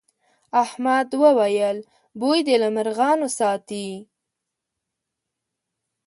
احمد 0.63 1.09
وويل: 1.23 1.77
بوی 2.19 2.39
دې 2.47 2.55
له 2.63 2.67
مرغانو 2.75 3.27
ساتي. 3.37 3.89